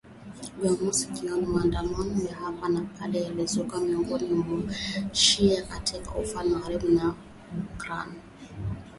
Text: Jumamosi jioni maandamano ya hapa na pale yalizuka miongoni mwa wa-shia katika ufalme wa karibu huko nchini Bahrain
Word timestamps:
Jumamosi 0.63 1.07
jioni 1.11 1.45
maandamano 1.47 2.23
ya 2.25 2.35
hapa 2.35 2.69
na 2.69 2.81
pale 2.81 3.21
yalizuka 3.23 3.77
miongoni 3.79 4.27
mwa 4.33 4.57
wa-shia 4.65 5.61
katika 5.63 6.15
ufalme 6.15 6.53
wa 6.55 6.61
karibu 6.61 6.87
huko 6.87 7.15
nchini 7.55 7.67
Bahrain 7.79 8.15